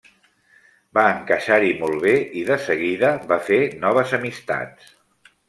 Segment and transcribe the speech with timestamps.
[0.97, 4.91] Va encaixar-hi molt bé i de seguida va fer noves amistats.